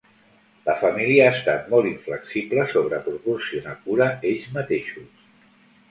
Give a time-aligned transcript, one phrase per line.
[0.69, 5.35] La família ha estat molt inflexible sobre proporcionar cura ells mateixos.